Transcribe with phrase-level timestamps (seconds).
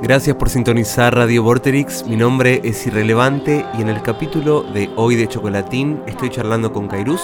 [0.00, 2.06] Gracias por sintonizar Radio Vorterix.
[2.06, 6.86] Mi nombre es Irrelevante y en el capítulo de hoy de Chocolatín estoy charlando con
[6.86, 7.20] Kairus,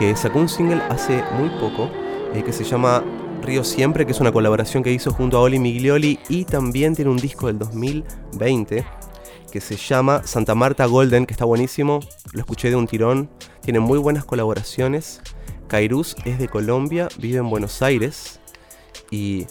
[0.00, 1.88] que sacó un single hace muy poco
[2.34, 3.04] eh, que se llama
[3.40, 7.10] Río Siempre, que es una colaboración que hizo junto a Oli Miglioli y también tiene
[7.12, 8.84] un disco del 2020
[9.52, 12.00] que se llama Santa Marta Golden, que está buenísimo.
[12.32, 13.30] Lo escuché de un tirón.
[13.60, 15.20] Tiene muy buenas colaboraciones.
[15.68, 18.40] Kairus es de Colombia, vive en Buenos Aires
[19.12, 19.46] y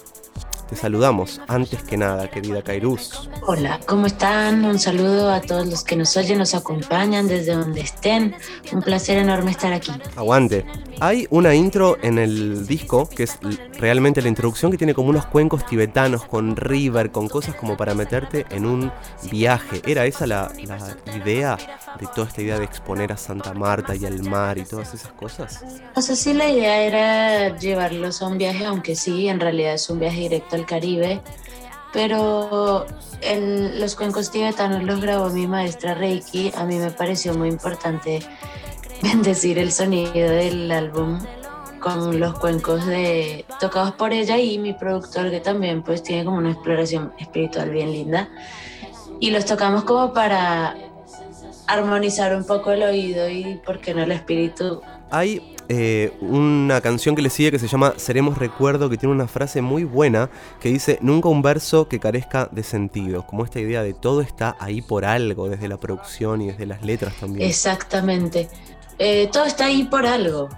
[0.71, 3.29] te saludamos antes que nada, querida Kairus.
[3.45, 4.64] Hola, ¿cómo están?
[4.64, 8.33] Un saludo a todos los que nos oyen, nos acompañan desde donde estén.
[8.71, 9.91] Un placer enorme estar aquí.
[10.15, 10.65] Aguante.
[11.01, 13.37] Hay una intro en el disco que es
[13.79, 17.93] realmente la introducción que tiene como unos cuencos tibetanos con river, con cosas como para
[17.93, 18.91] meterte en un
[19.29, 19.82] viaje.
[19.85, 21.57] ¿Era esa la, la idea
[21.99, 25.11] de toda esta idea de exponer a Santa Marta y al mar y todas esas
[25.11, 25.65] cosas?
[25.96, 29.89] O sea, sí la idea era llevarlos a un viaje, aunque sí, en realidad es
[29.89, 31.21] un viaje directo Caribe.
[31.93, 32.86] Pero
[33.22, 36.52] en los cuencos tibetanos los grabó mi maestra Reiki.
[36.55, 38.19] A mí me pareció muy importante
[39.03, 41.19] bendecir el sonido del álbum
[41.81, 46.38] con los cuencos de tocados por ella y mi productor que también pues tiene como
[46.38, 48.30] una exploración espiritual bien linda
[49.19, 50.75] y los tocamos como para
[51.67, 54.81] armonizar un poco el oído y por qué no el espíritu.
[55.09, 59.30] Hay eh, una canción que le sigue que se llama Seremos Recuerdo, que tiene una
[59.30, 63.81] frase muy buena que dice, nunca un verso que carezca de sentido, como esta idea
[63.81, 67.47] de todo está ahí por algo, desde la producción y desde las letras también.
[67.47, 68.50] Exactamente,
[69.00, 70.50] eh, todo está ahí por algo,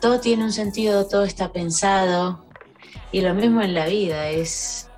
[0.00, 2.44] todo tiene un sentido, todo está pensado,
[3.10, 4.88] y lo mismo en la vida, es,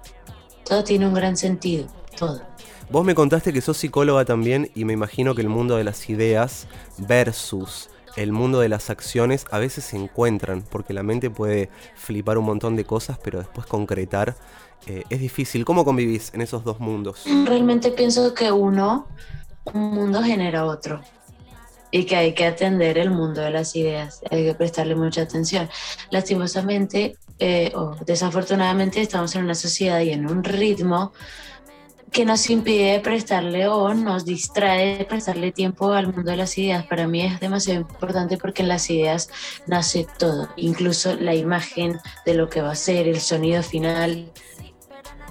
[0.63, 1.87] todo tiene un gran sentido,
[2.19, 2.43] todo.
[2.91, 6.11] Vos me contaste que sos psicóloga también y me imagino que el mundo de las
[6.11, 6.67] ideas
[6.99, 7.89] versus
[8.23, 12.47] el mundo de las acciones a veces se encuentran, porque la mente puede flipar un
[12.47, 14.37] montón de cosas, pero después concretar
[14.87, 15.65] eh, es difícil.
[15.65, 17.25] ¿Cómo convivís en esos dos mundos?
[17.45, 19.07] Realmente pienso que uno,
[19.73, 21.01] un mundo genera otro
[21.91, 25.69] y que hay que atender el mundo de las ideas, hay que prestarle mucha atención.
[26.11, 31.13] Lastimosamente eh, o desafortunadamente estamos en una sociedad y en un ritmo
[32.13, 36.87] que nos impide prestarle o nos distrae de prestarle tiempo al mundo de las ideas.
[36.87, 39.31] Para mí es demasiado importante porque en las ideas
[39.67, 44.31] nace todo, incluso la imagen de lo que va a ser, el sonido final,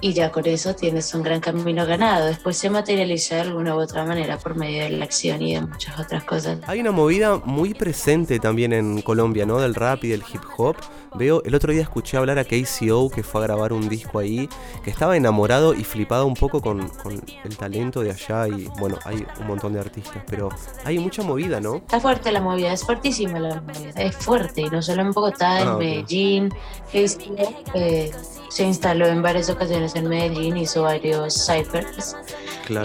[0.02, 2.28] y ya con eso tienes un gran camino ganado.
[2.28, 5.62] Después se materializa de alguna u otra manera por medio de la acción y de
[5.62, 6.60] muchas otras cosas.
[6.68, 9.60] Hay una movida muy presente también en Colombia, ¿no?
[9.60, 10.76] Del rap y del hip hop.
[11.16, 14.48] Veo, el otro día escuché hablar a KCO que fue a grabar un disco ahí,
[14.84, 19.00] que estaba enamorado y flipado un poco con, con el talento de allá y bueno,
[19.04, 20.50] hay un montón de artistas, pero
[20.84, 21.78] hay mucha movida, ¿no?
[21.78, 25.62] Está fuerte la movida, es fuertísima la movida, es fuerte, y no solo en Bogotá,
[25.62, 26.50] en ah, Medellín,
[26.92, 28.12] KCO, eh,
[28.58, 32.16] se instaló en varias ocasiones en Medellín, hizo varios ciphers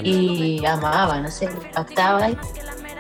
[0.05, 2.29] y amaba, no sé, impactaba.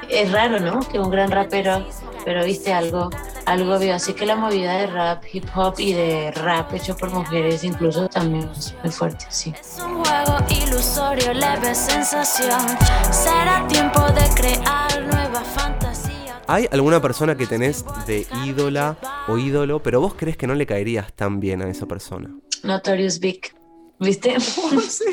[0.09, 0.81] Es raro, ¿no?
[0.81, 1.84] Que un gran rapero,
[2.25, 3.11] pero viste algo,
[3.44, 3.94] algo vio.
[3.94, 8.09] Así que la movida de rap, hip hop y de rap hecho por mujeres incluso
[8.09, 9.53] también es muy fuerte, sí.
[9.61, 12.62] Es un juego ilusorio, leve sensación.
[13.11, 16.41] Será tiempo de crear nueva fantasía.
[16.47, 18.97] ¿Hay alguna persona que tenés de ídola
[19.28, 22.31] o ídolo, pero vos crees que no le caerías tan bien a esa persona?
[22.62, 23.55] Notorious Big.
[23.99, 24.37] ¿Viste?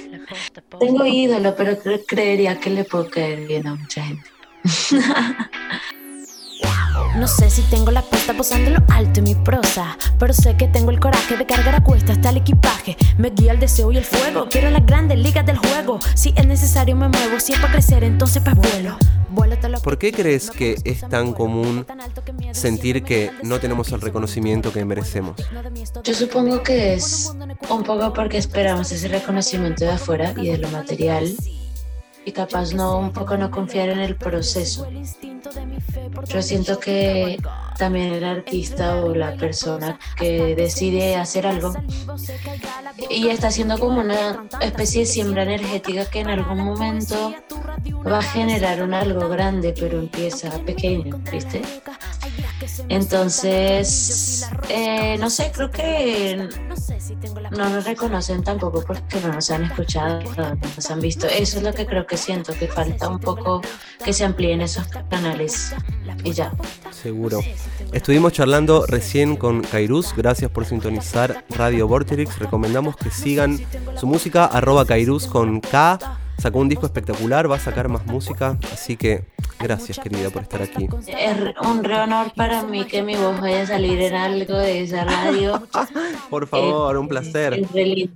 [0.79, 1.77] Tengo ídolo, pero
[2.07, 4.29] creería que le puedo caer bien a mucha gente.
[7.15, 10.67] No sé si tengo la puesta posando lo alto en mi prosa, pero sé que
[10.67, 12.97] tengo el coraje de cargar a cuesta hasta el equipaje.
[13.17, 14.47] Me guía el deseo y el fuego.
[14.49, 15.99] Quiero las grandes ligas del juego.
[16.15, 18.97] Si es necesario me muevo, si es para crecer, entonces pues vuelo.
[19.83, 21.85] ¿Por qué crees que es tan común
[22.51, 25.35] sentir que no tenemos el reconocimiento que merecemos?
[26.03, 27.31] Yo supongo que es
[27.69, 31.35] un poco porque esperamos ese reconocimiento de afuera y de lo material
[32.25, 34.87] y capaz no un poco no confiar en el proceso.
[36.27, 37.37] Yo siento que
[37.77, 41.73] también el artista o la persona que decide hacer algo
[43.09, 47.33] y está haciendo como una especie de siembra energética que en algún momento
[48.05, 51.61] va a generar un algo grande, pero empieza pequeño, ¿viste?
[52.89, 56.47] Entonces, eh, no sé, creo que
[57.51, 61.27] no nos reconocen tampoco porque no nos han escuchado, no nos han visto.
[61.27, 63.61] Eso es lo que creo que siento, que falta un poco
[64.03, 65.73] que se amplíen esos canales
[66.23, 66.51] y ya.
[66.91, 67.39] Seguro.
[67.91, 72.39] Estuvimos charlando recién con Kairus, gracias por sintonizar Radio Vorterix.
[72.39, 73.59] Recomendamos que sigan
[73.95, 76.18] su música, arroba Kairus con K.
[76.39, 79.25] Sacó un disco espectacular, va a sacar más música, así que
[79.59, 80.87] gracias querida por estar aquí.
[81.05, 84.83] Es un re honor para mí que mi voz vaya a salir en algo de
[84.83, 85.61] esa radio.
[86.29, 87.55] por favor, un placer.
[87.55, 88.15] Es re lindo.